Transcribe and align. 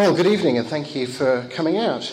Well, 0.00 0.16
good 0.16 0.28
evening 0.28 0.56
and 0.56 0.66
thank 0.66 0.94
you 0.96 1.06
for 1.06 1.46
coming 1.50 1.76
out. 1.76 2.10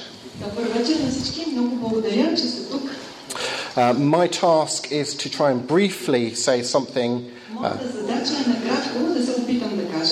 Uh, 3.77 3.93
my 3.93 4.27
task 4.27 4.91
is 4.91 5.15
to 5.15 5.29
try 5.29 5.51
and 5.51 5.65
briefly 5.65 6.33
say 6.33 6.63
something 6.63 7.31
uh, 7.61 7.79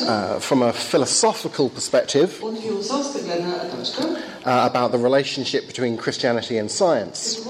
uh, 0.08 0.40
from 0.40 0.62
a 0.62 0.72
philosophical 0.72 1.70
perspective 1.70 2.42
uh, 4.46 4.70
about 4.72 4.94
the 4.94 4.98
relationship 4.98 5.68
between 5.68 5.98
Christianity 5.98 6.58
and 6.58 6.72
science. 6.72 7.46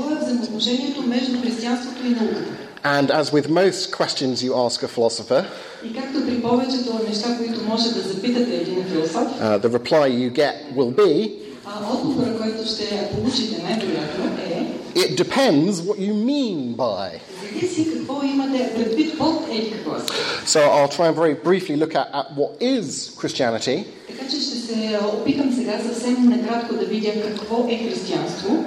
какво 2.85 2.97
е 2.97 3.11
взаимоотношението 3.11 3.11
между 3.11 3.11
християнството 3.11 3.11
и 3.11 3.11
науката. 3.11 3.11
And 3.11 3.11
as 3.11 3.25
with 3.33 3.49
most 3.49 3.91
questions 3.91 4.35
you 4.43 4.53
ask 4.67 4.83
a 4.83 4.89
philosopher, 4.89 5.45
И 5.85 5.95
както 5.95 6.27
при 6.27 6.43
повечето 6.43 7.01
неща, 7.09 7.37
които 7.39 7.65
може 7.65 7.89
да 7.95 8.01
запитате 8.01 8.57
един 8.57 8.85
философ, 8.85 9.15
uh, 9.15 9.59
the 9.59 9.69
reply 9.69 10.09
you 10.09 10.33
get 10.33 10.53
will 10.77 10.95
be 10.95 11.33
а 11.67 11.93
отговора, 11.95 12.39
който 12.39 12.67
ще 12.67 13.09
получите 13.15 13.63
най-вероятно 13.63 14.25
е 14.25 14.51
it 14.95 15.17
depends 15.17 15.81
what 15.81 15.99
you 15.99 16.15
mean 16.15 16.75
by. 16.77 17.11
зависи 17.43 17.93
какво 17.93 18.23
имате 18.23 18.73
предвид 18.75 19.19
под 19.19 19.49
еди 19.53 19.71
какво 19.71 19.99
си. 19.99 20.07
So 20.47 20.61
I'll 20.61 20.89
try 20.89 21.09
and 21.09 21.17
very 21.17 21.35
briefly 21.35 21.77
look 21.77 21.95
at, 21.95 22.09
at 22.13 22.27
what 22.37 22.53
is 22.61 23.11
Christianity, 23.21 23.85
Така 24.09 24.31
че 24.31 24.37
ще 24.37 24.57
се 24.57 24.99
опитам 25.15 25.53
сега 25.53 25.79
съвсем 25.87 26.29
накратко 26.29 26.75
да 26.75 26.85
видя 26.85 27.13
какво 27.23 27.67
е 27.69 27.77
християнство 27.77 28.65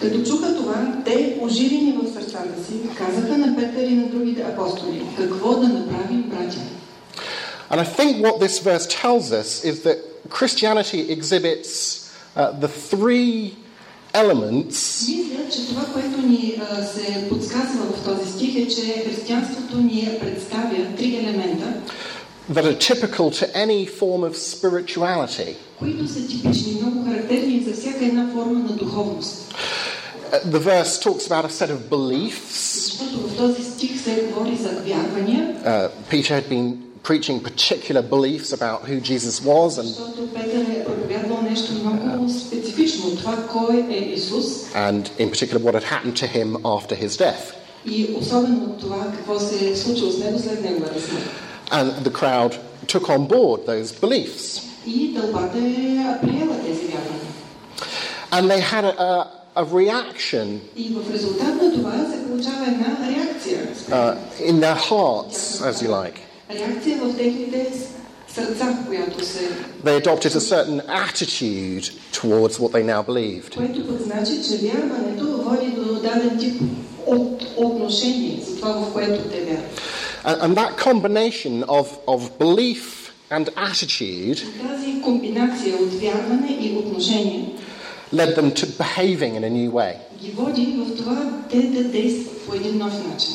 Като 0.01 0.23
чуха 0.23 0.55
това, 0.55 1.01
те, 1.05 1.37
оживени 1.41 1.91
в 1.91 2.13
сърцата 2.13 2.63
си, 2.65 2.73
казаха 2.97 3.37
на 3.37 3.55
Петър 3.55 3.83
и 3.83 3.95
на 3.95 4.07
другите 4.07 4.41
апостоли, 4.41 5.03
какво 5.17 5.55
да 5.55 5.67
направим, 5.67 6.21
братя? 6.21 6.59
And 7.71 7.81
I 7.81 7.85
think 7.97 8.23
what 8.25 8.39
this 8.39 8.59
verse 8.59 8.85
tells 9.01 9.31
us 9.31 9.63
is 9.63 9.81
that 9.87 9.97
Christianity 10.29 10.99
exhibits 11.11 11.69
uh, 12.35 12.51
the 12.51 12.67
three 12.67 13.55
elements 14.13 15.07
Мисля, 15.07 15.49
че 15.51 15.67
това, 15.67 15.85
което 15.93 16.21
ни 16.21 16.61
а, 16.71 16.83
се 16.83 17.29
подсказва 17.29 17.85
в 17.85 18.03
този 18.05 18.31
стих 18.31 18.55
е, 18.55 18.67
че 18.67 19.03
християнството 19.07 19.77
ни 19.77 20.17
представя 20.21 20.95
три 20.97 21.15
елемента, 21.15 21.73
that 22.51 22.65
are 22.65 22.75
typical 22.75 23.29
to 23.29 23.45
any 23.53 23.85
form 23.99 24.23
of 24.23 24.35
spirituality. 24.35 25.55
които 25.79 26.07
са 26.07 26.27
типични, 26.27 26.77
много 26.81 27.05
характерни 27.05 27.63
за 27.67 27.73
всяка 27.73 28.05
една 28.05 28.29
форма 28.33 28.59
на 28.59 28.75
духовност. 28.75 29.53
Uh, 30.31 30.43
the 30.45 30.59
verse 30.59 30.99
talks 30.99 31.25
about 31.27 31.45
a 31.45 31.49
set 31.49 31.69
of 31.69 31.79
beliefs. 31.89 32.57
Защото 32.73 33.27
в 33.27 33.37
този 33.37 33.63
стих 33.63 34.01
се 34.03 34.21
говори 34.21 34.55
за 34.55 34.69
вярвания, 34.69 35.55
Uh, 35.65 35.89
Peter 36.11 36.33
had 36.41 36.49
been 36.49 36.77
preaching 37.02 37.40
particular 37.40 38.02
beliefs 38.02 38.52
about 38.52 38.82
who 38.82 39.00
Jesus 39.00 39.40
was 39.42 39.78
and, 39.78 39.88
and 44.74 45.10
in 45.18 45.30
particular 45.30 45.62
what 45.62 45.74
had 45.74 45.82
happened 45.84 46.16
to 46.16 46.26
him 46.26 46.56
after 46.64 46.94
his 46.94 47.16
death. 47.16 47.56
And 51.72 52.04
the 52.04 52.10
crowd 52.12 52.58
took 52.86 53.10
on 53.10 53.26
board 53.26 53.66
those 53.66 53.92
beliefs. 53.92 54.68
And 58.34 58.50
they 58.50 58.60
had 58.60 58.84
a, 58.84 59.00
a 59.00 59.42
a 59.54 59.64
reaction 59.64 60.60
uh, 63.90 64.16
in 64.40 64.60
their 64.60 64.74
hearts, 64.74 65.60
as 65.60 65.82
you 65.82 65.88
like. 65.88 66.20
They 69.84 69.96
adopted 69.96 70.34
a 70.36 70.40
certain 70.40 70.80
attitude 70.88 71.90
towards 72.12 72.58
what 72.58 72.72
they 72.72 72.82
now 72.82 73.02
believed. 73.02 73.56
And, 80.24 80.40
and 80.40 80.56
that 80.56 80.76
combination 80.78 81.64
of, 81.64 81.98
of 82.06 82.38
belief 82.38 83.12
and 83.30 83.50
attitude 83.56 84.42
И 88.13 88.17
Тази 88.17 88.33
комбинация 88.35 88.37
от 88.37 88.37
вярване 88.37 88.37
и 88.37 88.37
отношение 88.37 88.37
led 88.37 88.37
them 88.37 88.51
to 88.51 88.65
behaving 88.65 89.35
in 89.35 89.43
a 89.43 89.49
new 89.49 89.71
way. 89.71 89.93
ги 90.21 90.31
води 90.31 90.75
в 90.77 90.97
това 90.97 91.29
те 91.49 91.61
да 91.61 91.83
действат 91.83 92.45
по 92.45 92.53
един 92.53 92.77
нов 92.77 92.93
начин. 93.07 93.33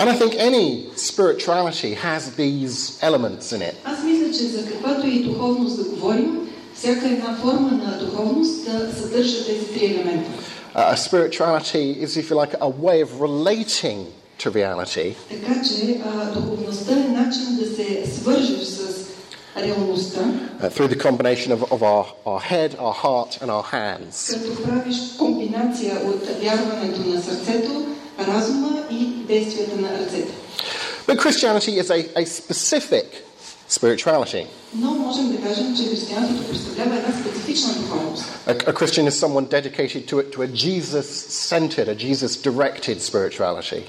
And 0.00 0.08
I 0.08 0.14
think 0.14 0.34
any 0.34 0.86
spirituality 0.96 1.94
has 1.94 2.20
these 2.36 2.98
elements 3.02 3.52
in 3.52 3.60
it. 3.60 3.74
Аз 3.84 4.04
мисля, 4.04 4.38
че 4.38 4.44
за 4.44 4.66
каквато 4.66 5.06
и 5.06 5.22
духовност 5.22 5.76
да 5.76 5.84
говорим, 5.84 6.48
всяка 6.74 7.06
една 7.06 7.36
форма 7.36 7.70
на 7.70 7.98
духовност 7.98 8.64
да 8.64 8.92
съдържа 9.00 9.46
тези 9.46 9.66
три 9.66 9.86
елемента. 9.86 10.30
Uh, 10.74 10.92
a 10.92 10.96
spirituality 10.96 11.84
is, 12.04 12.16
if 12.16 12.30
you 12.30 12.36
like, 12.36 12.54
a 12.60 12.68
way 12.68 13.02
of 13.02 13.10
relating 13.20 13.98
to 14.38 14.50
reality 14.50 15.14
Така 15.30 15.62
че 15.62 16.00
а, 16.04 16.32
духовността 16.32 16.92
е 16.92 17.08
начин 17.08 17.56
да 17.56 17.66
се 17.66 18.10
свържеш 18.14 18.60
с 18.60 18.78
реалността, 18.78 19.11
uh, 20.61 20.69
through 20.69 20.87
the 20.87 20.95
combination 20.95 21.51
of, 21.51 21.71
of 21.71 21.83
our, 21.83 22.07
our 22.25 22.39
head, 22.39 22.75
our 22.79 22.93
heart, 22.93 23.37
and 23.41 23.51
our 23.51 23.63
hands. 23.63 24.33
But 31.05 31.17
Christianity 31.17 31.77
is 31.77 31.91
a, 31.91 32.09
a 32.15 32.25
specific 32.25 33.25
spirituality. 33.73 34.47
A, 38.47 38.55
a 38.67 38.73
Christian 38.73 39.07
is 39.07 39.17
someone 39.17 39.45
dedicated 39.45 40.07
to 40.07 40.19
it 40.19 40.31
to 40.33 40.43
a 40.43 40.47
Jesus 40.47 41.09
centered, 41.09 41.87
a 41.87 41.95
Jesus 41.95 42.37
directed 42.37 43.01
spirituality. 43.01 43.85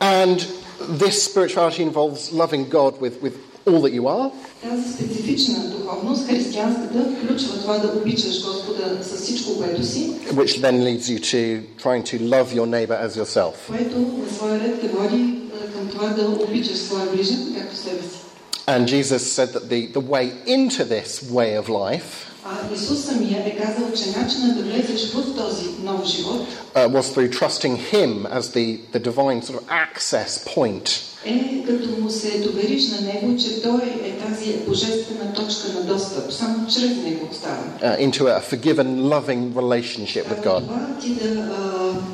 And 0.00 0.46
this 0.80 1.22
spirituality 1.22 1.82
involves 1.82 2.32
loving 2.32 2.68
God 2.68 3.00
with, 3.00 3.20
with 3.22 3.53
all 3.67 3.81
that 3.81 3.93
you 3.93 4.03
are, 4.03 4.31
Тази 4.69 4.93
специфична 4.93 5.69
духовност, 5.69 6.27
християнската, 6.27 7.05
включва 7.23 7.57
това 7.61 7.77
да 7.77 7.87
обичаш 7.87 8.45
Господа 8.45 8.97
с 9.03 9.21
всичко, 9.21 9.57
което 9.57 9.85
си, 9.85 10.11
which 10.33 10.61
then 10.61 10.83
leads 10.83 11.09
you 11.09 11.19
to 11.19 11.61
trying 11.83 12.03
to 12.03 12.19
love 12.19 12.53
your 12.53 12.65
neighbor 12.65 13.07
as 13.07 13.23
yourself. 13.23 13.53
което 13.67 13.99
на 13.99 14.29
своя 14.35 14.59
ред 14.59 14.81
те 14.81 14.87
води 14.87 15.21
е, 15.21 15.71
към 15.73 15.87
това 15.91 16.07
да 16.07 16.29
обичаш 16.43 16.77
своя 16.77 17.05
ближен, 17.11 17.55
както 17.57 17.75
себе 17.75 18.01
си. 18.01 18.19
And 18.67 18.85
Jesus 18.85 19.23
said 19.37 19.49
that 19.55 19.67
the, 19.69 19.81
the 19.99 20.05
way 20.13 20.25
into 20.45 20.83
this 20.95 21.09
way 21.37 21.49
of 21.61 21.65
life 21.69 22.09
А 22.46 22.74
Исус 22.74 23.04
самия 23.04 23.46
е 23.46 23.56
казал, 23.56 23.92
че 23.92 24.20
начинът 24.20 24.56
да 24.56 24.62
влезеш 24.62 25.12
в 25.12 25.36
този 25.36 25.66
нов 25.82 26.04
живот 26.06 26.46
uh, 26.74 26.88
was 26.88 27.14
through 27.14 27.30
trusting 27.40 27.76
Him 27.92 28.26
as 28.26 28.40
the, 28.40 28.80
the 28.92 29.00
divine 29.00 29.42
sort 29.42 29.56
of 29.56 29.64
access 29.68 30.30
point 30.56 31.00
е 31.26 31.64
като 31.66 32.00
му 32.00 32.10
се 32.10 32.38
довериш 32.38 32.90
на 32.90 33.00
Него, 33.00 33.36
че 33.38 33.62
Той 33.62 33.80
е 34.04 34.18
тази 34.28 34.52
божествена 34.68 35.32
точка 35.34 35.72
на 35.74 35.80
достъп. 35.80 36.32
Само 36.32 36.66
чрез 36.66 36.96
Него 36.96 37.28
става. 37.32 37.62
uh, 37.82 38.08
into 38.08 38.20
a 38.20 38.40
forgiven, 38.40 39.00
loving 39.00 39.52
relationship 39.52 40.24
with 40.24 40.44
God. 40.44 40.60
това 40.60 40.86
ти 41.00 41.14
да 41.14 41.52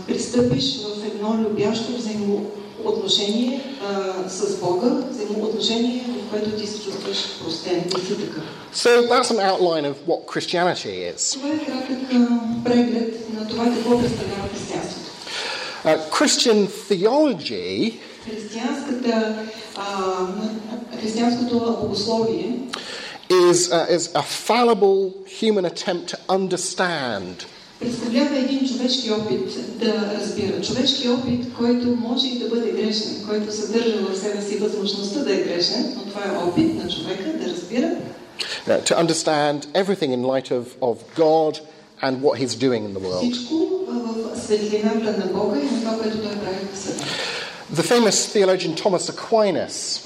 пристъпиш 0.06 0.78
в 0.82 1.06
едно 1.06 1.38
любящо 1.38 1.96
взаимоотношение 1.96 2.59
а, 3.81 4.29
с 4.29 4.59
Бога, 4.59 4.88
взаимоотношение, 5.09 6.06
в 6.07 6.31
което 6.31 6.50
ти 6.50 6.67
се 6.67 6.83
чувстваш 6.83 7.39
простен 7.39 7.83
и 7.97 8.06
си 8.06 8.17
такъв. 8.17 8.44
So 8.73 9.07
that's 9.07 9.31
an 9.31 9.39
outline 9.39 9.85
of 9.85 9.95
what 10.07 10.25
Christianity 10.25 11.13
is. 11.13 11.33
Това 11.33 11.50
е 11.50 11.65
кратък 11.65 12.00
а, 12.13 12.27
преглед 12.63 13.33
на 13.33 13.47
това 13.47 13.65
какво 13.65 14.00
представлява 14.00 14.50
християнството. 14.53 15.12
Uh, 15.85 16.09
Christian 16.09 16.67
theology 16.89 17.94
Християнската, 18.25 19.35
а, 19.75 20.27
християнското 21.01 21.77
богословие 21.81 22.59
is, 23.29 23.69
uh, 23.71 23.88
is 23.89 24.03
a 24.15 24.23
fallible 24.23 25.13
human 25.39 25.65
attempt 25.65 26.06
to 26.13 26.17
understand 26.29 27.45
представлява 27.79 28.38
един 28.38 28.67
човешки 28.67 29.12
опит 29.12 29.79
да 29.79 30.12
разбира. 30.19 30.62
Човешки 30.62 31.09
опит, 31.09 31.53
който 31.57 31.88
може 31.88 32.27
и 32.27 32.39
да 32.39 32.50
бъде 32.50 32.71
грешен, 32.71 33.25
който 33.29 33.56
съдържа 33.56 33.97
в 33.97 34.17
себе 34.17 34.41
си 34.41 34.57
възможността 34.57 35.19
да 35.19 35.33
е 35.33 35.44
грешен, 35.44 35.94
но 35.97 36.03
това 36.03 36.21
е 36.25 36.47
опит 36.47 36.83
на 36.83 36.89
човека 36.89 37.38
да 37.39 37.50
разбира 37.53 37.91
uh, 38.67 38.81
to 38.83 38.97
understand 38.97 39.67
everything 39.73 40.12
in 40.12 40.23
light 40.23 40.51
of, 40.51 40.75
of 40.81 41.03
God 41.15 41.59
and 42.01 42.21
what 42.21 42.38
He's 42.39 42.56
doing 42.56 42.85
in 42.85 42.94
the 42.94 43.00
world. 43.00 43.21
всичко 43.21 43.69
а, 43.89 43.94
в 43.94 44.39
светлината 44.39 45.17
на 45.17 45.25
Бога 45.25 45.59
и 45.59 45.63
на 45.63 45.79
това, 45.81 45.97
което 45.97 46.17
Той 46.17 46.35
прави 46.35 46.67
в 46.73 46.77
света. 46.77 47.06
The 47.73 47.83
famous 47.83 48.17
theologian 48.35 48.75
Thomas 48.75 49.09
Aquinas 49.09 50.01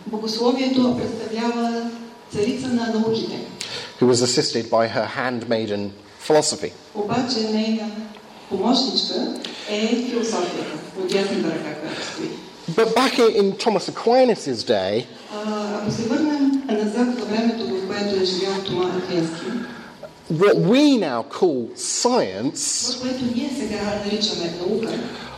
богословието 0.07 0.97
представлява 0.97 1.89
царица 2.33 2.68
на 2.68 2.88
науките. 2.94 3.39
who 4.00 4.07
was 4.07 4.21
assisted 4.21 4.69
by 4.69 4.88
her 4.88 5.06
handmaiden 5.18 5.89
philosophy. 6.27 6.71
Обаче 6.95 7.39
нейна 7.53 7.91
помощничка 8.50 9.33
е 9.69 9.88
философията, 10.09 10.73
от 11.00 11.07
дясната 11.07 11.47
ръка, 11.47 11.75
която 11.81 12.06
стои. 12.13 12.29
But 12.71 12.95
back 12.95 13.13
in, 13.19 13.31
in 13.41 13.47
Thomas 13.63 13.89
Aquinas' 13.91 14.63
day, 14.68 15.06
А, 15.35 15.89
what 20.28 20.56
we 20.56 20.96
now 20.99 21.23
call 21.23 21.70
science 21.76 23.00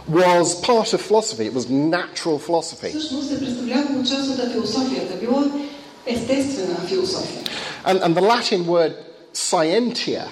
was 0.09 0.55
part 0.55 0.95
of 0.95 1.01
philosophy, 1.03 1.45
it 1.47 1.53
was 1.55 1.69
natural 1.69 2.39
philosophy. 2.39 2.93
And, 7.85 8.01
and 8.03 8.15
the 8.17 8.23
Latin 8.23 8.67
word 8.67 8.95
scientia 9.33 10.29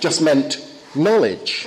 just 0.00 0.20
meant 0.20 0.58
knowledge. 0.94 1.66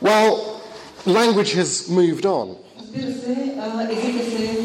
Well, 0.00 0.60
language 1.06 1.54
has 1.54 1.88
moved 1.88 2.26
on. 2.26 2.56
Разбира 2.93 3.11
се, 3.13 3.53
а, 3.59 3.87
езика 3.91 4.23
се 4.31 4.63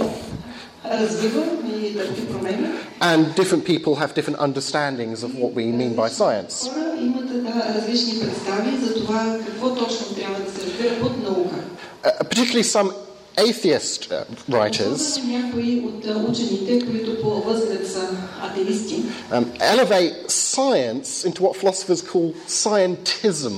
развива 0.90 1.42
и 1.76 1.96
търпи 1.96 2.26
промени. 2.26 2.68
And 3.00 3.34
different 3.34 3.64
people 3.64 3.94
have 3.96 4.14
different 4.14 4.38
understandings 4.38 5.22
of 5.22 5.30
what 5.34 5.52
we 5.54 5.64
mean 5.80 5.94
by 5.94 6.08
science. 6.08 6.68
Хора 6.68 6.96
имат 7.00 7.44
да, 7.44 7.74
различни 7.74 8.20
представи 8.20 8.76
за 8.86 8.94
това 8.94 9.38
какво 9.46 9.74
точно 9.74 10.16
трябва 10.16 10.44
да 10.44 10.52
се 10.52 10.66
разбира 10.66 11.00
под 11.00 11.22
наука. 11.22 11.56
Uh, 12.04 12.24
particularly 12.28 12.62
some 12.62 12.90
atheist 13.36 14.00
uh, 14.10 14.24
writers 14.48 14.92
Особено 14.92 15.38
някои 15.38 15.80
от 15.80 16.06
а, 16.06 16.18
учените, 16.30 16.86
които 16.86 17.22
по 17.22 17.30
възглед 17.30 17.88
са 17.92 18.08
атеисти, 18.42 19.02
um, 19.32 19.44
elevate 19.74 20.14
science 20.28 21.26
into 21.26 21.40
what 21.40 21.56
philosophers 21.56 22.02
call 22.12 22.34
scientism. 22.48 23.52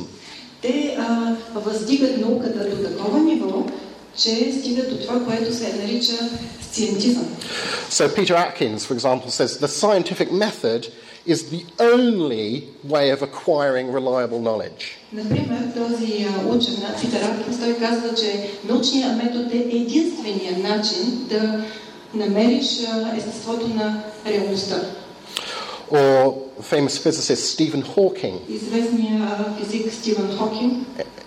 те 0.62 0.97
а, 0.99 1.37
въздигат 1.55 2.19
науката 2.19 2.70
до 2.70 2.88
такова 2.88 3.19
ниво, 3.19 3.64
че 4.17 4.53
стигат 4.53 4.91
до 4.91 4.97
това, 4.97 5.25
което 5.25 5.55
се 5.55 5.73
нарича 5.82 6.12
сциентизъм. 6.70 7.37
So 7.91 8.08
Peter 8.08 8.35
Atkins, 8.47 8.81
for 8.88 8.94
example, 8.99 9.31
says 9.31 9.50
the 9.67 9.69
scientific 9.82 10.31
method 10.32 10.82
is 11.26 11.38
the 11.55 11.64
only 11.93 12.47
way 12.94 13.06
of 13.11 13.19
acquiring 13.23 13.87
reliable 13.99 14.41
knowledge. 14.41 14.82
Например, 15.12 15.61
този 15.76 16.26
а, 16.29 16.49
учен, 16.49 16.75
а, 16.85 17.00
Питер 17.00 17.23
Аткинс, 17.23 17.61
той 17.61 17.75
казва, 17.75 18.14
че 18.14 18.50
научният 18.69 19.17
метод 19.17 19.50
е 19.53 19.76
единственият 19.76 20.62
начин 20.62 21.26
да 21.29 21.64
намериш 22.14 22.67
а, 22.88 23.17
естеството 23.17 23.69
на 23.69 24.05
реалността. 24.26 24.81
Or 25.91 26.35
famous 26.73 26.94
physicist 27.05 27.43
Stephen 27.55 27.85
Hawking, 27.94 28.37
Известният 28.49 29.22
а, 29.22 29.55
физик 29.58 29.93
Стивен 29.93 30.39
Хокинг 30.39 30.86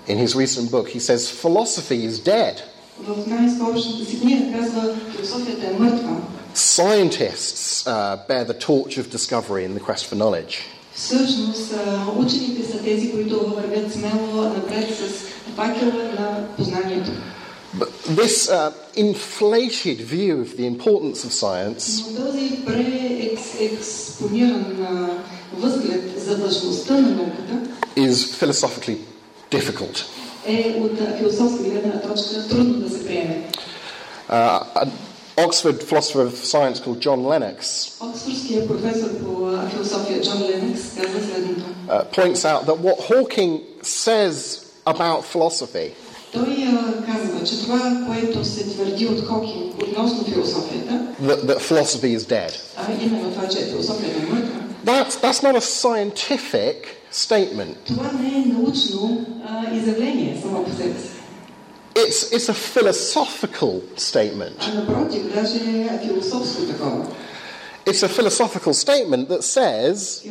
in 0.09 0.17
his 0.17 0.36
recent 0.36 0.71
book, 0.71 0.89
he 0.89 1.00
says 1.00 1.29
philosophy 1.29 2.03
is 2.03 2.19
dead. 2.19 2.63
в 3.07 3.27
най-скорошната 3.27 4.05
си 4.05 4.19
книга 4.19 4.59
казва, 4.59 4.95
философията 5.15 5.67
е 5.67 5.74
мъртва. 5.79 6.17
Scientists 6.55 7.86
uh, 7.86 8.17
bear 8.27 8.43
the 8.45 8.57
torch 8.67 8.98
of 8.98 9.05
discovery 9.17 9.63
in 9.67 9.74
the 9.77 9.79
quest 9.79 10.05
for 10.09 10.15
knowledge. 10.15 10.53
Всъщност, 10.95 11.74
а, 11.74 12.05
учените 12.17 12.71
са 12.71 12.77
тези, 12.83 13.12
които 13.12 13.39
вървят 13.39 13.93
смело 13.93 14.43
напред 14.43 14.95
с 14.95 15.00
факела 15.55 16.03
на 16.19 16.48
познанието. 16.57 17.12
But 17.77 17.89
this 18.09 18.50
uh, 18.50 18.71
inflated 18.95 20.01
view 20.01 20.41
of 20.41 20.57
the 20.57 20.65
importance 20.65 21.24
of 21.27 21.31
science 21.31 22.03
Но 22.09 22.15
този 22.25 22.65
преекспониран 22.65 24.83
а, 24.83 25.09
възглед 25.57 26.24
за 26.25 26.36
важността 26.36 26.93
на 26.93 27.09
науката 27.09 27.59
is 27.98 28.13
philosophically 28.13 28.98
difficult. 29.51 30.05
е 30.45 30.75
от 30.81 31.01
а, 31.01 31.17
философска 31.17 31.63
гледна 31.63 32.01
точка 32.01 32.48
трудно 32.50 32.74
да 32.74 32.89
се 32.89 33.05
приеме. 33.05 33.43
Uh, 34.29 34.63
an 34.75 34.89
Oxford 35.38 35.77
philosopher 35.89 36.25
of 36.31 36.36
science 36.53 36.77
called 36.83 37.00
John 37.00 37.19
Lennox 37.31 37.57
Оксфордският 38.01 38.67
професор 38.67 39.09
по 39.24 39.45
а, 39.48 39.69
философия 39.69 40.21
Джон 40.21 40.41
Ленекс 40.43 40.81
казва 40.95 41.19
следното. 41.27 41.63
uh, 41.88 42.03
points 42.15 42.45
out 42.45 42.65
that 42.65 42.77
what 42.88 42.98
Hawking 43.09 43.51
says 43.83 44.36
about 44.86 45.19
philosophy 45.33 45.89
Той 46.33 46.67
а, 46.67 47.05
казва, 47.05 47.43
че 47.45 47.59
това, 47.63 48.03
което 48.07 48.45
се 48.45 48.69
твърди 48.69 49.05
от 49.07 49.25
Хокинг 49.27 49.74
относно 49.83 50.24
философията, 50.25 50.93
that, 51.24 51.39
that 51.45 51.59
philosophy 51.59 52.17
is 52.17 52.19
dead. 52.19 52.51
а 52.77 52.91
именно 53.01 53.31
това, 53.31 53.48
че 53.48 53.57
философията 53.57 54.19
е 54.19 54.25
мъртва, 54.25 54.52
That's, 54.84 55.16
that's 55.16 55.42
not 55.42 55.56
a 55.56 55.60
scientific 55.60 56.98
statement. 57.10 57.78
It's, 61.96 62.32
it's 62.32 62.48
a 62.48 62.54
philosophical 62.54 63.82
statement. 63.96 64.56
It's 67.86 68.02
a 68.02 68.08
philosophical 68.08 68.72
statement 68.74 69.28
that 69.28 69.44
says 69.44 70.22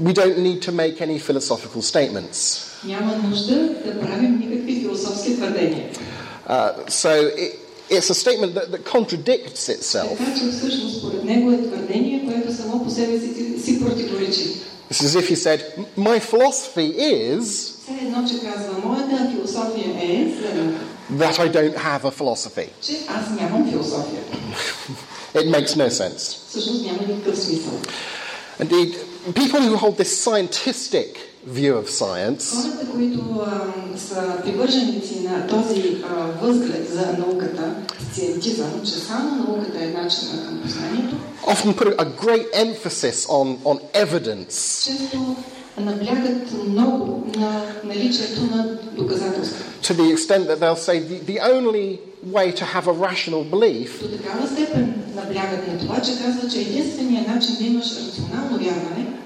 we 0.00 0.12
don't 0.12 0.38
need 0.38 0.62
to 0.62 0.72
make 0.72 1.00
any 1.02 1.18
philosophical 1.18 1.82
statements. 1.82 2.82
Uh, 6.46 6.86
so 6.88 7.10
it, 7.36 7.58
it's 7.88 8.10
a 8.10 8.14
statement 8.14 8.54
that, 8.54 8.72
that 8.72 8.84
contradicts 8.84 9.68
itself. 9.68 10.18
It's 14.88 15.02
as 15.02 15.14
if 15.14 15.28
he 15.28 15.34
said, 15.36 15.88
My 15.96 16.18
philosophy 16.18 16.86
is 16.86 17.86
that 21.10 21.38
I 21.38 21.48
don't 21.48 21.76
have 21.76 22.04
a 22.04 22.10
philosophy. 22.10 22.70
it 25.34 25.48
makes 25.48 25.76
no 25.76 25.88
sense. 25.88 26.56
Indeed, 28.58 28.96
people 29.34 29.60
who 29.60 29.76
hold 29.76 29.96
this 29.98 30.18
scientific 30.20 31.20
view 31.46 31.76
of 31.76 31.88
science. 31.88 32.52
Often 41.46 41.74
put 41.74 41.94
a 41.98 42.04
great 42.04 42.46
emphasis 42.52 43.26
on, 43.28 43.58
on 43.64 43.80
evidence. 43.94 44.88
To 49.82 49.94
the 49.94 50.10
extent 50.10 50.48
that 50.48 50.58
they'll 50.58 50.74
say 50.74 50.98
the, 50.98 51.18
the 51.18 51.40
only 51.40 52.00
way 52.24 52.50
to 52.50 52.64
have 52.64 52.88
a 52.88 52.92
rational 52.92 53.44
belief 53.44 54.02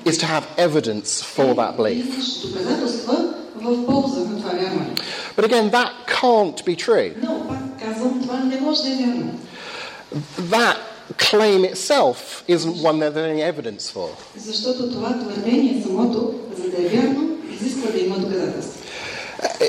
is 0.05 0.19
to 0.19 0.27
have 0.27 0.47
evidence 0.57 1.23
for 1.23 1.55
that 1.55 1.77
belief. 1.77 2.07
But 5.37 5.45
again, 5.45 5.71
that 5.71 5.93
can't 6.07 6.65
be 6.65 6.77
true. 6.77 7.15
That 10.51 10.79
claim 11.19 11.65
itself 11.65 12.45
isn't 12.49 12.83
one 12.83 12.99
that 13.01 13.15
there's 13.15 13.31
any 13.31 13.43
evidence 13.43 13.91
for. 13.91 14.17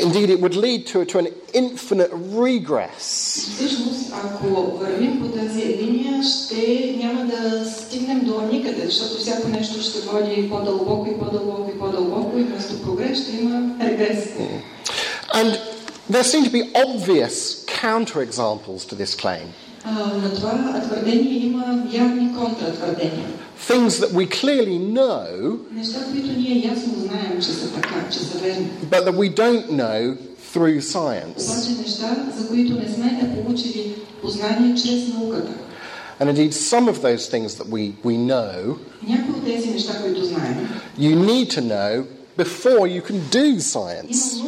Indeed, 0.02 0.31
it 0.31 0.40
would 0.40 0.55
lead 0.55 0.87
to, 0.88 1.05
to 1.05 1.19
an 1.19 1.28
infinite 1.52 2.11
regress 2.12 3.02
Всъщност, 3.55 4.12
ако 4.25 4.47
вървим 4.78 5.21
по 5.21 5.28
тази 5.28 5.66
линия, 5.66 6.23
ще 6.23 6.95
няма 6.99 7.25
да 7.25 7.71
стигнем 7.71 8.25
до 8.25 8.40
никъде, 8.52 8.87
защото 8.87 9.21
всяко 9.21 9.49
нещо 9.49 9.83
ще 9.83 10.00
води 10.00 10.49
по-дълбоко 10.50 11.11
и 11.11 11.19
по-дълбоко 11.19 11.71
и 11.75 11.78
по-дълбоко 11.78 12.38
и 12.38 12.43
вместо 12.43 12.83
прогрес 12.83 13.23
ще 13.23 13.37
има 13.37 13.75
регрес. 13.81 14.28
And 15.35 15.59
there 16.11 16.25
seem 16.25 16.45
to 16.45 16.50
be 16.50 16.64
obvious 16.87 17.64
counterexamples 17.83 18.81
to 18.90 18.95
this 18.95 19.14
claim. 19.23 19.47
А, 19.85 19.93
на 19.93 20.35
това 20.35 20.81
твърдение 20.81 21.47
има 21.47 21.85
явни 21.93 22.35
контратвърдения. 22.35 23.28
things 23.68 24.00
that 24.00 24.12
we 24.12 24.25
clearly 24.25 24.77
know, 24.77 25.60
but 28.89 29.06
that 29.06 29.13
we 29.13 29.30
don't 29.30 29.72
know 29.72 30.18
through 30.51 30.82
science. 30.82 31.48
And 36.20 36.30
indeed, 36.30 36.53
some 36.53 36.88
of 36.88 37.01
those 37.01 37.27
things 37.30 37.56
that 37.56 37.68
we, 37.68 37.96
we 38.03 38.15
know, 38.18 38.80
you 40.98 41.15
need 41.15 41.50
to 41.51 41.62
know 41.62 42.06
before 42.38 42.88
you 42.88 43.01
can 43.01 43.27
do 43.30 43.60
science 43.60 44.39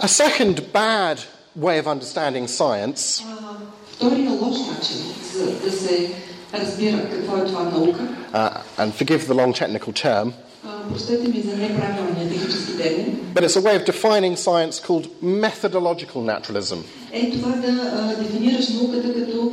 A 0.02 0.08
second 0.08 0.56
bad 0.74 1.18
way 1.60 1.80
of 1.80 1.86
understanding 1.86 2.48
science 2.48 3.24
А, 3.24 3.56
Втория 3.92 4.32
лош 4.32 4.58
начин 4.58 4.98
за 5.34 5.46
да 5.46 5.72
се 5.72 6.12
разбира 6.54 7.10
какво 7.10 7.38
е 7.38 7.46
това 7.46 7.64
наука, 7.64 8.00
uh, 8.34 8.52
and 8.80 8.92
forgive 8.94 9.20
the 9.20 9.34
long 9.34 9.54
technical 9.54 9.92
term, 10.06 10.32
а, 10.66 10.94
простете 10.94 11.28
ми 11.28 11.42
за 11.42 11.58
неправилния 11.58 12.30
технически 12.30 12.78
термин, 12.78 13.20
but 13.34 13.44
it's 13.48 13.58
a 13.58 13.62
way 13.62 13.76
of 13.80 13.86
defining 13.86 14.36
science 14.36 14.80
called 14.88 15.08
methodological 15.24 16.16
naturalism. 16.16 16.78
е 17.12 17.32
това 17.32 17.50
да 17.50 17.68
а, 17.68 18.24
дефинираш 18.24 18.70
науката 18.70 19.14
като 19.14 19.52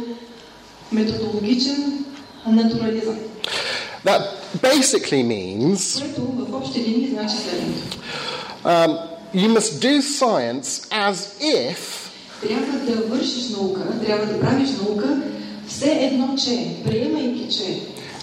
методологичен 0.93 1.75
натурализъм. 1.75 2.06
That 4.04 4.22
basically 4.62 5.24
means 5.24 6.02
um, 8.64 9.10
you 9.34 9.50
must 9.50 9.82
do 9.82 10.02
science 10.02 10.88
as 10.92 11.38
if 11.42 12.06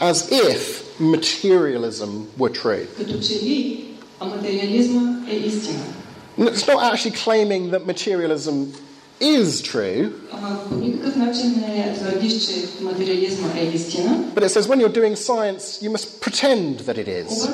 as 0.01 0.31
if 0.33 0.99
materialism 1.01 2.31
were 2.39 2.51
true. 2.51 2.87
It's 6.39 6.67
not 6.67 6.83
actually 6.93 7.13
claiming 7.13 7.71
that 7.73 7.87
materialism 7.87 8.73
is 9.21 9.63
true. 9.63 10.13
But 14.35 14.43
it 14.43 14.49
says 14.51 14.69
when 14.69 14.81
you're 14.81 14.89
doing 14.93 15.17
science, 15.17 15.81
you 15.83 15.91
must 15.91 16.21
pretend 16.21 16.81
that 16.81 16.99
it 16.99 17.09
is. 17.09 17.47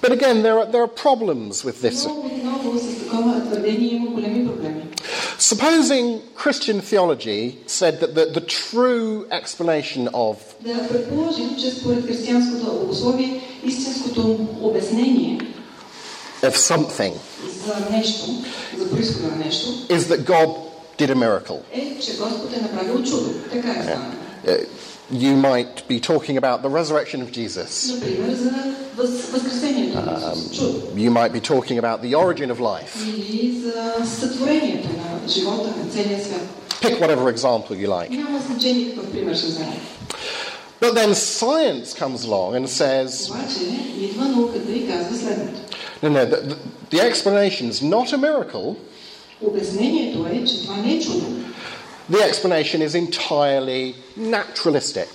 But 0.00 0.12
again, 0.12 0.42
there 0.42 0.58
are, 0.58 0.66
there 0.66 0.82
are 0.82 0.88
problems 0.88 1.64
with 1.64 1.80
this. 1.82 2.06
Много, 5.35 5.39
много 5.39 5.39
с 5.39 5.49
такова 5.49 5.71
твърдение 5.71 5.99
има 5.99 6.19
големи 6.19 6.19
проблеми. 6.19 6.21
Supposing 6.21 6.21
Christian 6.37 6.81
theology 6.81 7.55
said 7.67 7.99
that 7.99 8.15
the, 8.15 8.25
the 8.25 8.45
true 8.45 9.25
explanation 9.31 10.07
of 10.13 10.35
Да 10.61 10.87
предположим, 10.87 11.55
че 11.59 11.71
според 11.71 12.05
християнското 12.05 12.65
богословие 12.65 13.41
истинското 13.65 14.47
обяснение 14.61 15.39
of 16.43 16.55
something 16.55 17.13
за 17.65 17.97
нещо, 17.97 18.25
за 18.77 18.89
происхода 18.89 19.27
на 19.27 19.35
нещо, 19.45 19.67
is 19.89 19.99
that 19.99 20.23
God 20.25 20.49
did 20.97 21.09
a 21.09 21.15
miracle. 21.15 21.59
е, 21.73 21.99
че 21.99 22.17
Господ 22.17 22.53
е 22.57 22.61
направил 22.61 23.03
чудо. 23.03 23.29
Така 23.51 23.69
е 23.69 23.83
станало. 23.83 24.11
Uh, 24.47 24.65
you 25.13 25.35
might 25.35 25.87
be 25.89 25.99
talking 25.99 26.37
about 26.37 26.61
the 26.63 26.69
resurrection 26.69 27.21
of 27.21 27.31
Jesus. 27.31 27.93
Например, 27.93 28.33
за 28.35 28.51
въз, 28.97 29.09
възкресението 29.29 29.99
на 29.99 30.17
Исус. 30.17 30.57
Чудо. 30.57 30.79
You 30.95 31.11
might 31.11 31.31
be 31.33 31.41
talking 31.41 31.77
about 31.79 32.01
the 32.01 32.15
origin 32.15 32.51
of 32.51 32.59
life. 32.59 32.93
Или 35.25 35.27
за 35.27 35.27
сътворението 35.27 35.27
на 35.27 35.29
живота 35.29 35.73
на 35.77 35.91
целия 35.91 36.23
свят. 36.23 36.41
Pick 36.81 36.99
whatever 36.99 37.35
example 37.35 37.71
you 37.71 37.87
like. 37.87 38.09
Няма 38.09 38.39
значение 38.39 38.89
какъв 38.89 39.11
пример 39.11 39.35
ще 39.35 39.47
вземем. 39.47 39.81
But 40.81 40.95
then 40.95 41.13
science 41.13 41.93
comes 41.93 42.25
along 42.25 42.55
and 42.55 42.67
says, 42.67 43.29
Обаче 43.29 43.59
идва 43.99 44.25
науката 44.25 44.71
и 44.71 44.87
казва 44.87 45.17
следното. 45.17 45.59
no, 46.01 46.09
no, 46.09 46.25
the, 46.25 46.37
the, 46.37 46.57
the 46.89 46.99
explanation 47.09 47.69
is 47.69 47.81
not 47.81 48.13
a 48.13 48.17
miracle. 48.17 48.75
Обяснението 49.41 50.25
е, 50.31 50.45
че 50.45 50.61
това 50.61 50.77
не 50.77 50.93
е 50.93 50.99
чудо. 50.99 51.25
The 52.11 52.31
explanation 52.31 52.87
is 52.87 53.09
entirely 53.09 53.93
naturalistic. 54.19 55.07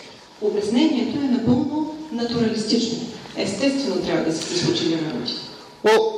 Обяснението 0.42 1.18
е 1.18 1.28
напълно 1.28 1.96
натуралистично. 2.12 2.98
Естествено 3.36 3.96
трябва 3.96 4.24
да 4.24 4.32
са 4.36 4.42
се 4.42 4.64
случили 4.64 4.94
работи. 4.94 5.32
Well, 5.84 6.09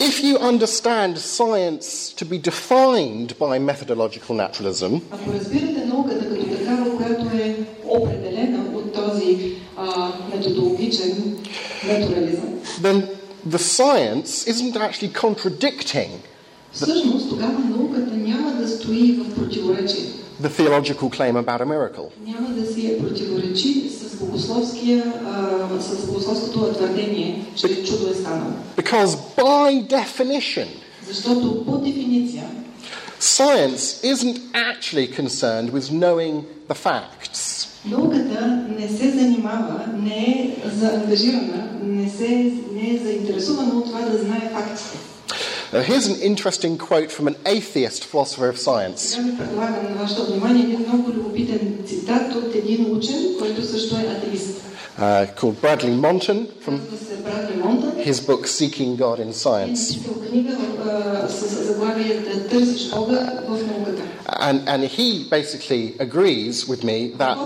if 0.00 0.22
you 0.22 0.38
understand 0.38 1.18
science 1.18 2.12
to 2.16 2.24
be 2.24 2.38
defined 2.38 3.28
by 3.38 3.58
methodological 3.58 4.34
naturalism, 4.34 5.00
Ако 5.10 5.32
разбирате 5.32 5.84
науката 5.86 6.28
като 6.28 6.44
такава, 6.56 6.96
която 6.96 7.36
е 7.36 7.56
определена 7.84 8.64
от 8.74 8.92
този 8.92 9.52
а, 9.76 10.12
методологичен 10.34 11.36
натурализъм, 11.86 12.48
then 12.82 13.06
the 13.48 13.58
science 13.58 14.46
isn't 14.52 14.74
actually 14.76 15.12
contradicting 15.12 16.10
всъщност 16.72 17.28
тогава 17.28 17.58
науката 17.58 18.10
няма 18.16 18.55
да 18.76 18.76
стои 18.76 19.12
в 19.12 19.34
противоречие. 19.34 20.04
the 20.42 20.48
theological 20.48 21.08
claim 21.10 21.36
about 21.36 21.60
a 21.60 21.66
miracle. 21.66 22.06
Няма 22.26 22.48
да 22.48 22.74
си 22.74 22.86
е 22.86 22.98
противоречи 22.98 23.88
с, 23.90 24.16
богословския, 24.16 25.12
а, 25.26 25.80
с 25.80 26.06
богословското 26.06 26.72
твърдение, 26.72 27.44
че 27.56 27.84
чудо 27.84 28.10
е 28.10 28.14
станало. 28.14 28.52
Because 28.76 29.16
by 29.36 29.86
definition, 29.86 30.66
Защото 31.08 31.64
по 31.64 31.78
дефиниция 31.78 32.44
science 33.20 34.02
isn't 34.12 34.38
actually 34.70 35.08
concerned 35.20 35.70
with 35.70 35.90
knowing 35.90 36.34
the 36.68 36.74
facts. 36.74 37.68
науката 37.84 38.46
не 38.78 38.88
се 38.88 39.10
занимава, 39.10 39.84
не 39.98 40.16
е 40.16 40.68
заангажирана, 40.78 41.68
не, 41.84 42.10
се, 42.10 42.52
не 42.74 42.90
е 42.94 42.98
заинтересувана 43.04 43.74
от 43.74 43.84
това 43.86 44.00
да 44.00 44.18
знае 44.18 44.50
фактите. 44.54 44.98
Now, 45.73 45.81
here's 45.81 46.07
an 46.07 46.19
interesting 46.21 46.77
quote 46.77 47.11
from 47.11 47.27
an 47.27 47.35
atheist 47.45 48.05
philosopher 48.05 48.47
of 48.47 48.57
science. 48.57 49.17
Uh, 54.97 55.27
called 55.35 55.61
Bradley 55.61 55.93
Monton 55.93 56.47
from 56.61 56.79
his 57.97 58.19
book 58.21 58.47
Seeking 58.47 58.95
God 58.95 59.19
in 59.19 59.33
Science. 59.33 59.95
And, 64.39 64.69
and 64.69 64.83
he 64.83 65.27
basically 65.29 65.95
agrees 65.99 66.67
with 66.67 66.83
me 66.83 67.11
that 67.17 67.37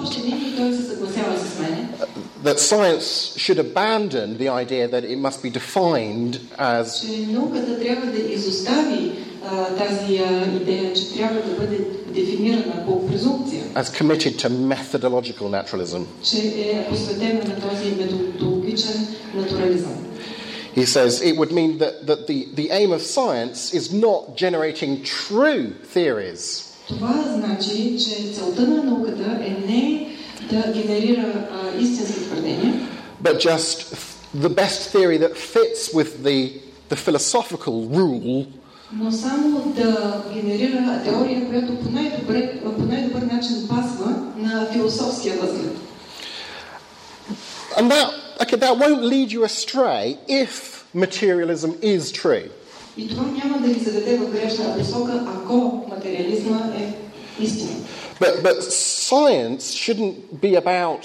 that 2.42 2.58
science 2.58 3.34
should 3.36 3.58
abandon 3.58 4.38
the 4.38 4.48
idea 4.48 4.88
that 4.88 5.04
it 5.04 5.18
must 5.18 5.42
be 5.42 5.50
defined 5.50 6.40
as 6.58 7.00
че 7.00 7.26
науката 7.32 7.80
трябва 7.80 8.06
да 8.06 8.18
изостави 8.18 9.12
а, 9.44 9.64
тази 9.64 10.16
а, 10.18 10.46
идея, 10.60 10.92
че 10.92 11.14
трябва 11.14 11.40
да 11.40 11.54
бъде 11.60 11.78
дефинирана 12.14 12.84
по 12.86 13.06
презумпция, 13.06 13.64
as 13.74 13.84
committed 14.02 14.36
to 14.36 14.48
methodological 14.50 15.48
naturalism. 15.48 16.04
че 16.22 16.38
е 16.38 16.86
посветена 16.90 17.44
на 17.44 17.60
този 17.70 17.90
методологичен 17.90 19.06
натурализъм. 19.34 19.92
He 20.76 20.84
says 20.84 21.22
it 21.22 21.36
would 21.38 21.52
mean 21.52 21.78
that, 21.78 22.06
that 22.06 22.26
the, 22.26 22.48
the 22.54 22.70
aim 22.70 22.92
of 22.92 23.00
science 23.00 23.72
is 23.72 23.92
not 24.06 24.36
generating 24.36 25.02
true 25.02 25.72
theories, 25.94 26.62
Това 26.88 27.24
значи, 27.36 27.98
че 27.98 28.32
целта 28.32 28.62
на 28.62 28.82
науката 28.82 29.38
е 29.46 29.50
не 29.50 30.09
да 30.50 30.72
генерира 30.72 31.48
а, 31.50 31.78
истински 31.78 32.20
твърдения, 32.20 32.88
but 33.22 33.36
just 33.38 33.96
the 34.36 34.48
best 34.48 34.94
theory 34.94 35.18
that 35.18 35.34
fits 35.36 35.94
with 35.94 36.22
the, 36.22 36.38
the 36.90 36.96
philosophical 36.96 37.88
rule 37.98 38.46
но 38.92 39.12
само 39.12 39.60
да 39.60 40.22
генерира 40.34 41.02
теория, 41.04 41.48
която 41.48 41.76
по 41.76 41.90
най-добър, 41.90 42.60
по 42.62 42.82
най-добър 42.82 43.22
начин 43.22 43.68
пасва 43.68 44.14
на 44.36 44.66
философския 44.72 45.36
възглед. 45.36 45.76
And 47.76 47.90
that, 47.90 48.08
okay, 48.42 48.56
that 48.56 48.74
won't 48.82 49.02
lead 49.12 49.28
you 49.36 49.42
astray 49.44 50.16
if 50.28 50.50
materialism 50.94 51.70
is 51.82 52.00
true. 52.22 52.48
И 52.96 53.08
това 53.08 53.22
няма 53.22 53.58
да 53.58 53.68
ви 53.68 53.84
заведе 53.84 54.16
в 54.16 54.30
грешна 54.30 54.78
посока, 54.78 55.24
ако 55.26 55.86
материализма 55.88 56.60
е 56.78 56.94
истина. 57.42 57.76
But, 58.21 58.43
but 58.43 58.61
science 58.61 59.71
shouldn't 59.73 60.39
be 60.39 60.53
about 60.53 61.03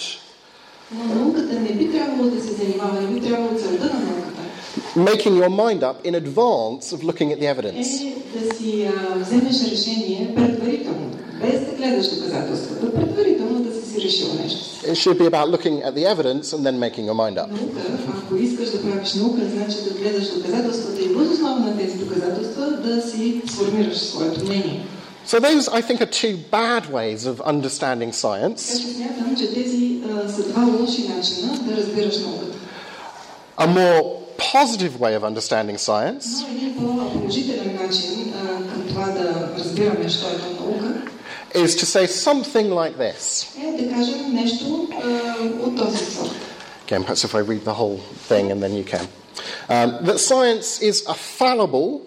making 4.95 5.37
your 5.37 5.49
mind 5.49 5.83
up 5.83 6.05
in 6.05 6.15
advance 6.15 6.93
of 6.93 7.03
looking 7.03 7.33
at 7.33 7.41
the 7.41 7.47
evidence. 7.47 8.03
It 14.85 14.97
should 14.97 15.19
be 15.19 15.27
about 15.27 15.49
looking 15.49 15.83
at 15.83 15.95
the 15.95 16.05
evidence 16.05 16.53
and 16.53 16.65
then 16.67 16.79
making 16.79 17.07
your 17.07 17.15
mind 17.15 17.39
up. 17.39 17.49
So, 25.27 25.41
those, 25.41 25.69
I 25.69 25.81
think, 25.81 26.01
are 26.01 26.07
two 26.07 26.37
bad 26.37 26.87
ways 26.87 27.27
of 27.27 27.41
understanding 27.41 28.13
science. 28.13 29.01
A 33.59 33.67
more 33.67 34.23
positive 34.39 35.01
way 35.01 35.15
of 35.15 35.25
understanding 35.25 35.79
science 35.79 36.45
is 41.55 41.75
to 41.75 41.87
say 41.87 42.07
something 42.07 42.71
like 42.71 42.97
this. 42.97 43.57
Again, 46.85 47.03
perhaps 47.03 47.25
if 47.25 47.35
I 47.35 47.41
read 47.41 47.65
the 47.65 47.75
whole 47.75 47.99
thing 47.99 48.53
and 48.53 48.63
then 48.63 48.75
you 48.75 48.85
can. 48.85 49.09
Um, 49.69 50.05
that 50.05 50.21
science 50.21 50.81
is 50.81 51.05
a 51.07 51.15
fallible 51.15 52.07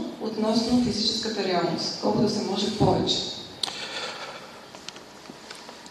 относно 0.22 0.84
физическата 0.84 1.44
реалност, 1.44 1.98
колкото 2.02 2.28
се 2.30 2.42
може 2.50 2.78
повече. 2.78 3.14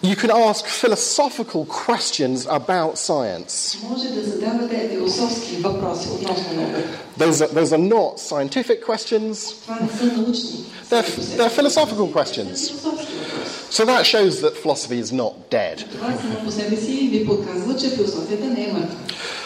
You 0.03 0.15
can 0.15 0.29
ask 0.31 0.63
philosophical 0.83 1.65
questions 1.65 2.37
about 2.61 2.93
science. 2.97 3.77
Може 3.89 4.09
да 4.09 4.23
задавате 4.23 4.89
философски 4.89 5.55
въпроси 5.55 6.07
относно 6.21 6.53
науката. 6.53 6.89
Those 7.19 7.31
are, 7.31 7.47
those 7.47 7.71
are 7.77 7.87
not 7.93 8.19
scientific 8.19 8.83
questions, 8.85 9.53
Това 9.63 9.79
не 9.81 9.89
са 9.97 10.05
научни. 10.17 10.65
They're- 10.89 10.89
сами 10.89 11.15
по 11.15 11.21
себе 11.21 11.43
they're 11.43 11.49
си. 11.49 11.55
philosophical 11.59 12.13
questions. 12.13 12.55
Са 12.55 12.67
философски 12.73 13.13
въпроси. 13.13 13.55
so 13.71 13.85
that 13.85 14.03
shows 14.05 14.33
that 14.41 14.53
philosophy 14.63 14.97
is 15.03 15.11
not 15.11 15.33
dead. 15.49 15.77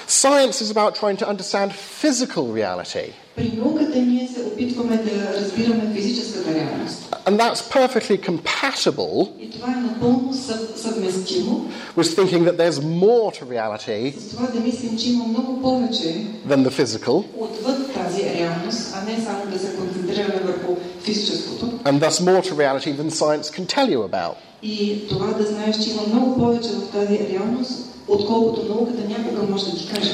Това 0.07 0.29
само 0.31 0.47
по 0.47 0.53
себе 0.53 0.53
си 0.53 0.63
ви 0.63 0.63
подказва, 0.63 0.63
че 0.63 0.63
философията 0.63 0.63
не 0.63 0.63
е 0.63 0.63
мъртва. 0.63 0.63
Science 0.63 0.63
is 0.63 0.71
about 0.71 0.91
trying 0.95 1.17
to 1.17 1.25
understand 1.33 1.69
physical 2.01 2.43
reality, 2.53 3.05
При 3.35 3.51
науката 3.57 3.99
ние 3.99 4.27
се 4.27 4.41
опитваме 4.41 4.97
да 4.97 5.41
разбираме 5.41 5.93
физическата 5.95 6.53
реалност. 6.53 7.15
and 7.25 7.37
that's 7.37 7.61
perfectly 7.71 8.17
compatible 8.29 9.29
И 9.39 9.49
това 9.49 9.67
е 9.67 9.81
напълно 9.81 10.33
съв, 10.33 10.59
съвместимо 10.75 11.65
with 11.97 12.15
thinking 12.17 12.43
that 12.43 12.57
there's 12.57 12.79
more 12.81 13.39
to 13.39 13.45
reality 13.45 14.19
с 14.19 14.29
това 14.29 14.47
да 14.47 14.59
мислим, 14.59 14.97
че 14.97 15.09
има 15.09 15.25
много 15.27 15.61
повече 15.61 16.25
than 16.47 16.67
the 16.67 16.83
physical, 16.83 17.23
отвъд 17.39 17.93
тази 17.93 18.23
реалност, 18.23 18.93
а 18.95 19.11
не 19.11 19.23
само 19.25 19.45
да 19.53 19.59
се 19.59 19.75
концентрираме 19.75 20.39
върху 20.45 20.75
физическото. 21.03 21.65
and 21.65 21.99
thus 21.99 22.19
more 22.21 22.41
to 22.49 22.55
reality 22.55 22.93
than 22.97 23.09
science 23.11 23.43
can 23.49 23.65
tell 23.65 23.89
you 23.95 24.09
about. 24.09 24.33
И 24.63 25.07
това 25.09 25.25
да 25.27 25.43
знаеш, 25.45 25.83
че 25.83 25.89
има 25.89 26.01
много 26.13 26.37
повече 26.37 26.69
в 26.69 26.91
тази 26.91 27.19
реалност, 27.19 27.85
отколкото 28.07 28.67
науката 28.67 29.09
някога 29.09 29.51
може 29.51 29.65
да 29.65 29.77
ти 29.77 29.87
каже. 29.93 30.11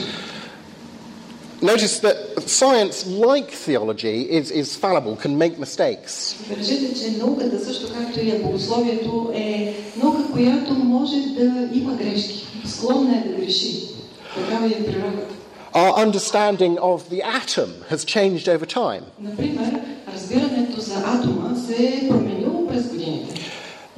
Notice 1.62 2.02
that 2.02 2.18
science, 2.48 3.06
like 3.08 3.52
theology, 3.68 4.16
is, 4.30 4.52
is 4.52 4.76
fallible, 4.76 5.16
can 5.16 5.36
make 5.38 5.58
mistakes. 5.58 6.36
Забележете, 6.50 7.00
че 7.00 7.12
науката, 7.12 7.66
също 7.66 7.88
както 7.94 8.20
и 8.20 8.40
богословието, 8.40 9.32
е 9.36 9.76
наука, 10.04 10.32
която 10.34 10.74
може 10.74 11.16
да 11.16 11.70
има 11.74 11.94
грешки. 11.94 12.48
Склонна 12.66 13.18
е 13.18 13.30
да 13.30 13.36
греши. 13.36 13.88
Такава 14.36 14.68
е 14.68 14.86
природата. 14.86 15.36
Our 15.74 15.94
understanding 16.06 16.78
of 16.80 17.10
the 17.10 17.22
atom 17.22 17.70
has 17.90 18.06
changed 18.06 18.48
over 18.48 18.66
time. 18.66 19.04
Например, 19.20 19.82
разбирането 20.14 20.82
за 20.82 20.96
атома 21.06 21.56
се 21.68 21.84
е 21.84 22.08
променило 22.10 22.36
през 22.36 22.44
годините. 22.44 22.49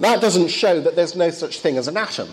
That 0.03 0.21
doesn't 0.21 0.49
show 0.49 0.81
that 0.81 0.97
there's 0.97 1.15
no 1.15 1.31
such 1.31 1.61
thing 1.61 1.79
as 1.79 1.87
an 1.87 1.97
atom. 1.97 2.29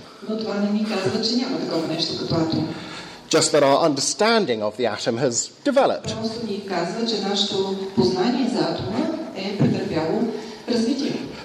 Just 3.29 3.51
that 3.51 3.61
our 3.61 3.85
understanding 3.85 4.63
of 4.63 4.75
the 4.77 4.87
atom 4.87 5.17
has 5.17 5.49
developed. 5.63 6.09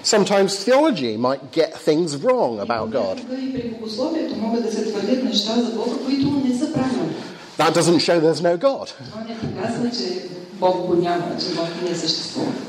Sometimes 0.01 0.63
theology 0.63 1.15
might 1.15 1.51
get 1.51 1.77
things 1.77 2.17
wrong 2.17 2.59
about 2.59 2.89
God. 2.89 3.21
That 7.57 7.73
doesn't 7.75 7.99
show 7.99 8.19
there's 8.19 8.41
no 8.41 8.57
God. 8.57 8.91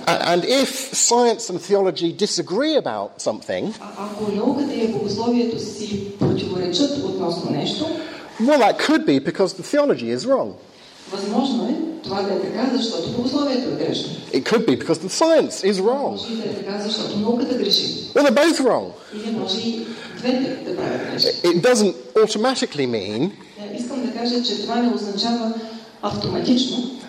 And 0.08 0.44
if 0.44 0.68
science 0.68 1.50
and 1.50 1.60
theology 1.60 2.12
disagree 2.12 2.76
about 2.76 3.20
something, 3.20 3.74
well, 8.40 8.58
that 8.58 8.78
could 8.78 9.06
be 9.06 9.18
because 9.18 9.54
the 9.54 9.62
theology 9.62 10.10
is 10.10 10.26
wrong. 10.26 10.58
It 14.32 14.44
could 14.44 14.66
be 14.66 14.74
because 14.74 14.98
the 14.98 15.08
science 15.08 15.62
is 15.62 15.80
wrong. 15.80 16.18
Well, 18.14 18.24
they're 18.24 18.32
both 18.32 18.60
wrong. 18.60 18.94
It 21.44 21.62
doesn't 21.62 21.96
automatically 22.16 22.86
mean 22.86 23.36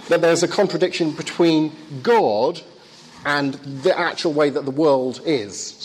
that 0.09 0.21
there's 0.21 0.43
a 0.43 0.47
contradiction 0.47 1.11
between 1.11 1.71
God 2.01 2.61
and 3.25 3.55
the 3.55 3.97
actual 3.97 4.33
way 4.33 4.49
that 4.49 4.65
the 4.65 4.71
world 4.71 5.21
is. 5.25 5.75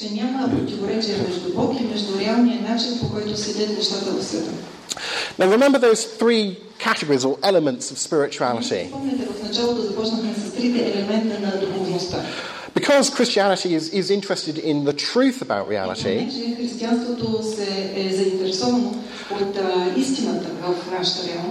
Now, 5.38 5.50
remember 5.50 5.78
those 5.78 6.04
three 6.04 6.58
categories 6.78 7.24
or 7.24 7.38
elements 7.42 7.90
of 7.90 7.98
spirituality. 7.98 8.92
Because 12.74 13.10
Christianity 13.10 13.74
is, 13.74 13.90
is 13.90 14.10
interested 14.10 14.58
in 14.58 14.84
the 14.84 14.92
truth 14.92 15.42
about 15.42 15.68
reality, 15.68 16.28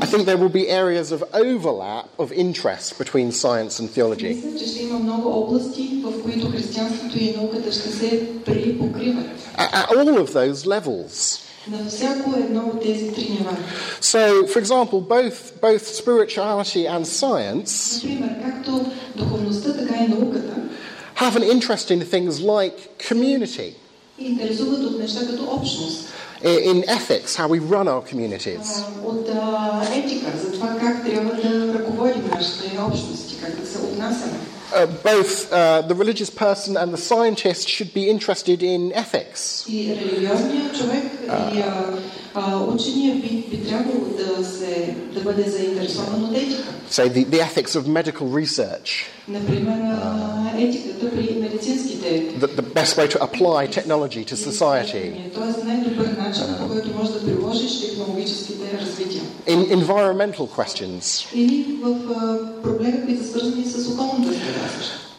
I 0.02 0.06
think 0.06 0.26
there 0.26 0.38
will 0.38 0.50
be 0.50 0.68
areas 0.70 1.12
of 1.12 1.24
overlap 1.34 2.10
of 2.18 2.32
interest 2.32 2.98
between 2.98 3.32
science 3.32 3.80
and 3.80 3.90
theology. 3.90 4.42
At 9.58 9.90
all 9.90 10.18
of 10.18 10.34
those 10.34 10.66
levels. 10.66 11.48
So, 14.00 14.48
for 14.48 14.58
example, 14.60 15.02
both, 15.02 15.62
both 15.62 15.86
spirituality 15.86 16.88
and 16.88 17.06
science 17.06 18.04
have 21.16 21.36
an 21.36 21.44
interest 21.44 21.92
in 21.92 22.02
things 22.02 22.42
like 22.42 22.98
community 22.98 23.76
интересуват 26.41 26.67
от 26.69 26.77
неща 26.77 26.83
като 26.83 26.83
общност, 26.83 26.83
i- 26.83 26.83
in 26.83 26.85
ethics, 26.99 27.31
how 27.37 27.49
we 27.49 27.61
run 27.61 27.89
our 27.89 28.03
communities. 28.13 28.67
а, 28.79 29.07
от 29.07 29.29
а, 29.29 29.83
етика, 29.95 30.27
за 30.45 30.53
това 30.53 30.69
как 30.81 31.05
трябва 31.07 31.35
да 31.43 31.75
ръководим 31.75 32.31
нашите 32.35 32.79
общности, 32.89 33.37
как 33.43 33.61
да 33.61 33.67
се 33.67 33.79
отнасяме. 33.79 34.33
Uh, 34.73 34.87
both 35.05 35.53
uh, 35.53 35.83
the 35.89 35.95
religious 35.95 36.29
person 36.31 36.77
and 36.77 36.89
the 36.93 37.03
scientist 37.11 37.69
should 37.69 37.93
be 37.95 38.05
interested 38.15 38.63
in 38.63 38.93
ethics. 38.93 39.67
И 39.69 39.93
so 46.88 47.08
the, 47.08 47.24
the 47.24 47.42
ethics 47.42 47.76
of 47.76 47.88
medical 47.88 48.28
research. 48.28 49.08
Uh, 49.28 50.52
the, 52.40 52.48
the 52.48 52.62
best 52.62 52.98
way 52.98 53.08
to 53.08 53.22
apply 53.24 53.68
technology 53.68 54.24
to 54.26 54.36
society. 54.36 55.32
In 59.48 59.72
environmental 59.72 60.48
questions. 60.48 61.28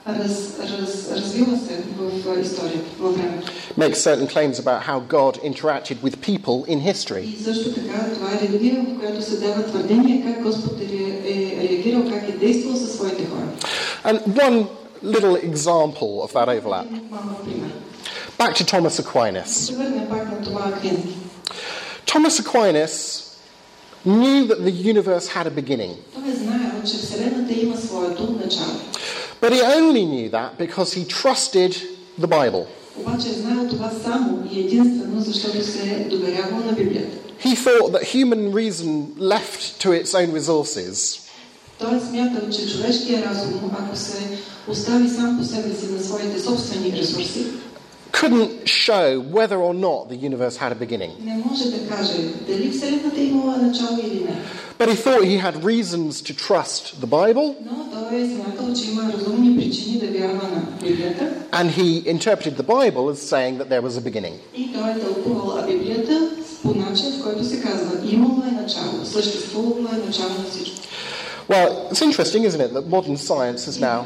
раз, 0.09 0.61
раз, 0.61 1.13
развила 1.13 1.59
се 1.59 1.83
в 1.99 2.37
а, 2.37 2.41
историята, 2.41 2.91
във 2.99 3.17
времето. 3.17 3.53
Makes 3.79 3.97
certain 3.97 4.27
claims 4.27 4.59
about 4.59 4.83
how 4.83 5.01
God 5.01 5.39
interacted 5.43 5.97
with 6.03 6.21
people 6.21 6.65
in 6.67 6.93
history. 6.93 7.21
И 7.21 7.45
също 7.45 7.75
така 7.75 8.07
това 8.15 8.33
е 8.33 8.49
религия, 8.49 8.83
в 8.83 8.99
която 9.01 9.23
се 9.23 9.37
дава 9.37 9.67
твърдение 9.67 10.25
как 10.27 10.43
Господ 10.43 10.81
е, 10.81 10.85
е 10.85 11.69
реагирал, 11.69 12.11
как 12.11 12.29
е 12.29 12.33
действал 12.33 12.77
със 12.77 12.95
своите 12.95 13.27
хора. 13.27 13.49
And 14.05 14.21
one 14.27 14.67
little 15.05 15.37
example 15.53 16.23
of 16.25 16.33
that 16.33 16.49
overlap. 16.49 16.87
Малко 17.11 17.45
пример. 17.45 17.71
Back 18.39 18.55
to 18.55 18.65
Thomas 18.65 19.03
Aquinas. 19.03 19.47
Се 19.47 19.75
върнем 19.75 20.09
пак 20.09 20.31
на 20.31 20.43
това 20.43 20.61
Аквински. 20.69 21.15
Thomas 22.07 22.41
Aquinas 22.43 23.25
knew 24.05 24.47
that 24.47 24.61
the 24.65 24.71
universe 24.71 25.27
had 25.29 25.47
a 25.47 25.51
beginning, 25.51 25.95
Той 29.41 29.51
е 29.51 29.55
знаел, 29.55 29.55
че 29.55 29.55
Вселената 29.55 29.55
има 29.55 29.55
своето 29.55 29.55
начало. 29.55 29.55
but 29.55 29.55
he 29.55 29.61
only 29.61 30.05
knew 30.05 30.31
that 30.31 30.59
because 30.59 30.93
he 30.93 31.05
trusted 31.05 31.73
the 32.21 32.27
Bible. 32.27 32.67
Обаче 32.97 33.29
е 33.29 33.33
знаел 33.33 33.69
това 33.69 33.91
само 34.05 34.49
и 34.53 34.61
единствено, 34.61 35.21
защото 35.21 35.65
се 35.65 35.91
е 35.91 36.09
доверявал 36.09 36.59
на 36.67 36.73
Библията. 36.73 37.17
He 37.45 37.57
thought 37.57 37.93
that 37.93 38.05
human 38.05 38.53
reason 38.53 39.15
left 39.19 39.81
to 39.81 39.93
its 39.93 40.15
own 40.15 40.33
resources 40.33 41.21
Той 41.79 41.97
е 41.97 42.01
смятал, 42.01 42.51
че 42.51 42.73
човешкият 42.73 43.27
разум, 43.27 43.61
ако 43.79 43.97
се 43.97 44.39
остави 44.69 45.09
сам 45.09 45.39
по 45.39 45.45
себе 45.45 45.75
си 45.75 45.87
на 45.93 46.03
своите 46.03 46.41
собствени 46.41 46.93
ресурси, 46.93 47.47
couldn't 48.20 48.68
show 48.68 49.22
whether 49.22 49.58
or 49.58 49.74
not 49.74 50.10
the 50.10 50.16
universe 50.16 50.58
had 50.58 50.74
a 50.74 50.76
beginning. 50.76 51.12
But 54.78 54.90
he 54.90 54.96
thought 54.96 55.24
he 55.24 55.38
had 55.38 55.64
reasons 55.64 56.22
to 56.24 56.34
trust 56.34 57.00
the 57.00 57.08
Bible. 57.08 57.56
And 61.54 61.72
he 61.72 62.08
interpreted 62.08 62.58
the 62.58 62.64
Bible 62.64 63.10
as 63.10 63.22
saying 63.22 63.58
that 63.60 63.70
there 63.70 63.82
was 63.82 63.96
a 63.96 64.02
beginning. 64.02 64.40
Well, 71.48 71.88
it's 71.90 72.02
interesting, 72.02 72.44
isn't 72.44 72.62
it, 72.62 72.74
that 72.74 72.88
modern 72.88 73.18
science 73.18 73.68
is 73.68 73.80
now 73.80 74.06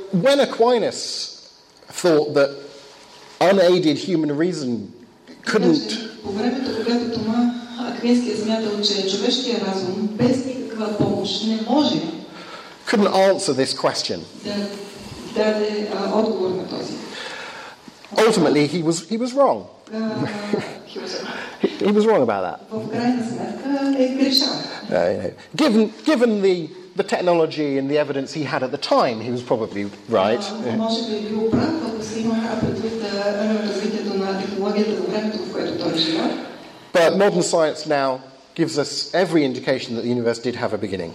when 0.11 0.39
Aquinas 0.39 1.37
thought 1.87 2.33
that 2.33 2.57
unaided 3.39 3.97
human 3.97 4.35
reason 4.35 4.93
couldn't. 5.45 6.09
Couldn't 12.85 13.07
answer 13.07 13.53
this 13.53 13.73
question. 13.73 14.23
Ultimately, 18.17 18.67
he 18.67 18.83
was, 18.83 19.07
he 19.07 19.17
was 19.17 19.33
wrong. 19.33 19.67
he 21.61 21.91
was 21.91 22.05
wrong 22.05 22.21
about 22.23 22.41
that. 22.41 22.67
Uh, 24.91 25.29
given, 25.55 25.93
given 26.03 26.41
the 26.41 26.69
the 26.95 27.03
technology 27.03 27.77
and 27.77 27.89
the 27.89 27.97
evidence 27.97 28.33
he 28.33 28.43
had 28.43 28.63
at 28.63 28.71
the 28.71 28.77
time, 28.77 29.21
he 29.21 29.31
was 29.31 29.41
probably 29.41 29.89
right. 30.09 30.41
But 36.93 37.17
modern 37.17 37.41
science 37.41 37.85
now 37.87 38.21
gives 38.53 38.77
us 38.77 39.13
every 39.13 39.45
indication 39.45 39.95
that 39.95 40.01
the 40.01 40.09
universe 40.09 40.39
did 40.39 40.55
have 40.55 40.73
a 40.73 40.77
beginning. 40.77 41.13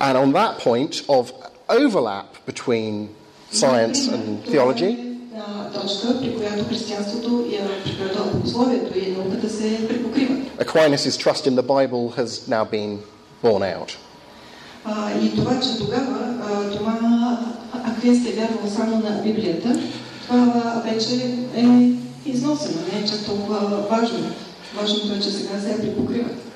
And 0.00 0.16
on 0.16 0.32
that 0.32 0.58
point 0.58 1.02
of 1.08 1.32
overlap 1.68 2.46
between 2.46 3.14
science 3.50 4.08
and 4.08 4.44
theology, 4.44 5.03
а, 5.37 5.79
точка, 5.79 6.19
при 6.21 6.35
която 6.35 6.65
християнството 6.65 7.45
и 7.51 7.55
а, 7.55 7.67
при 7.83 7.97
която 7.97 8.29
богословието 8.33 8.97
и 8.99 9.11
науката 9.11 9.49
се 9.49 9.87
припокриват. 9.87 10.39
Aquinas' 10.59 11.17
trust 11.23 11.47
in 11.47 11.55
the 11.55 11.63
Bible 11.63 12.09
has 12.19 12.29
now 12.49 12.65
been 12.65 12.99
borne 13.43 13.63
out. 13.63 13.89